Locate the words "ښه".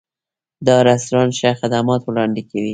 1.39-1.49